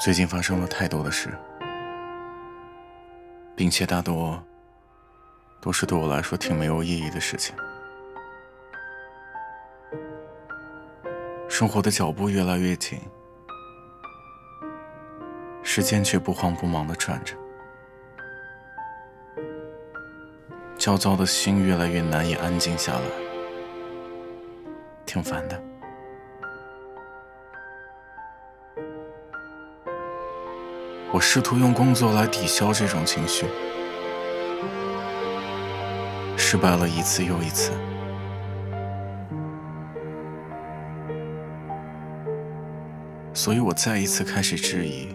[0.00, 1.30] 最近发生了太多的事，
[3.56, 4.42] 并且大多
[5.60, 7.54] 都是对我来说挺没有意义的事情。
[11.48, 13.00] 生活的脚步越来越紧，
[15.62, 17.34] 时间却不慌不忙的转着，
[20.76, 23.00] 焦躁的心越来越难以安静下来，
[25.06, 25.73] 挺烦的。
[31.14, 33.46] 我试图用工作来抵消这种情绪，
[36.36, 37.70] 失败了一次又一次，
[43.32, 45.06] 所以我再一次开始质疑，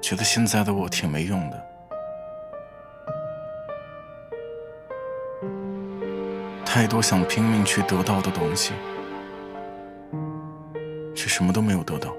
[0.00, 1.66] 觉得现在的我挺没用的，
[6.66, 8.72] 太多想拼命去得到的东西，
[11.14, 12.12] 却什么都没有得到。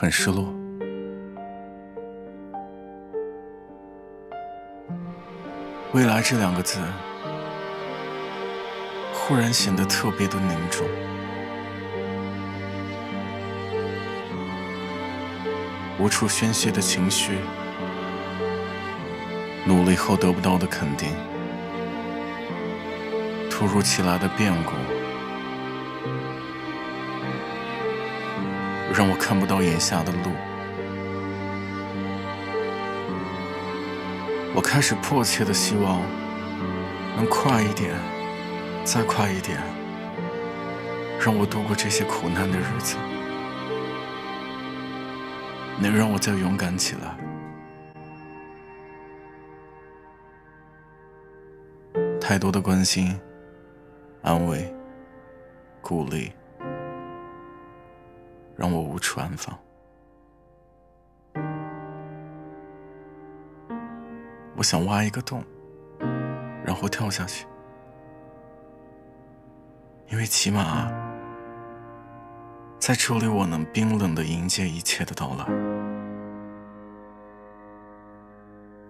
[0.00, 0.54] 很失落，
[5.92, 6.78] 未来这两个字
[9.12, 10.86] 忽然显得特别的凝重。
[15.98, 17.38] 无处宣泄的情绪，
[19.66, 21.08] 努力后得不到的肯定，
[23.50, 24.97] 突如其来的变故。
[28.98, 30.32] 让我看不到眼下的路，
[34.52, 36.02] 我开始迫切的希望
[37.16, 37.94] 能快一点，
[38.82, 39.56] 再快一点，
[41.24, 42.96] 让我度过这些苦难的日子，
[45.80, 47.16] 能让我再勇敢起来。
[52.20, 53.16] 太多的关心、
[54.22, 54.74] 安慰、
[55.80, 56.32] 鼓励。
[58.58, 59.56] 让我无处安放。
[64.56, 65.44] 我想挖一个洞，
[66.64, 67.46] 然后跳下去，
[70.08, 70.90] 因为起码
[72.80, 75.46] 在这里我能冰冷的迎接一切的到来。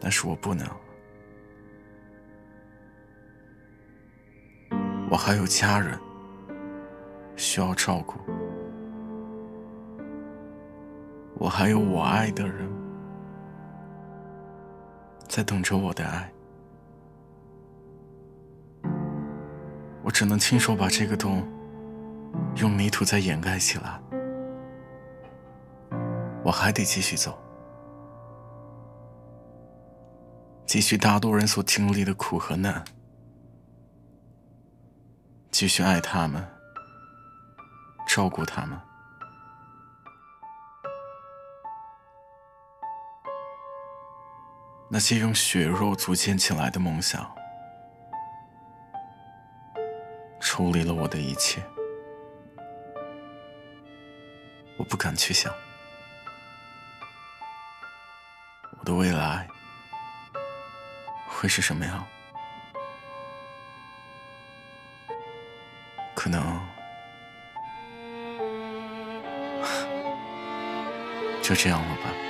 [0.00, 0.66] 但是我不能，
[5.10, 6.00] 我还有家人
[7.36, 8.18] 需要照顾。
[11.40, 12.70] 我还有我爱的人，
[15.26, 16.30] 在等着我的爱。
[20.02, 21.48] 我只能亲手把这个洞
[22.56, 23.98] 用泥土再掩盖起来。
[26.44, 27.38] 我还得继续走，
[30.66, 32.84] 继续大多人所经历的苦和难，
[35.50, 36.46] 继续爱他们，
[38.06, 38.78] 照顾他们。
[44.92, 47.32] 那些用血肉组建起来的梦想，
[50.40, 51.62] 抽离了我的一切，
[54.76, 55.54] 我不敢去想
[58.80, 59.46] 我的未来
[61.28, 62.04] 会是什么样，
[66.16, 66.60] 可能
[71.40, 72.29] 就这样了吧。